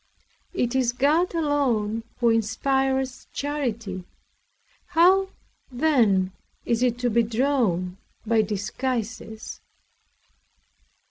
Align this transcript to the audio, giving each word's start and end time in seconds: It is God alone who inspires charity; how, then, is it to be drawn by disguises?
It 0.55 0.73
is 0.73 0.93
God 0.93 1.35
alone 1.35 2.01
who 2.21 2.31
inspires 2.31 3.27
charity; 3.33 4.03
how, 4.87 5.29
then, 5.71 6.31
is 6.65 6.81
it 6.81 6.97
to 7.01 7.09
be 7.11 7.21
drawn 7.21 7.97
by 8.25 8.41
disguises? 8.41 9.61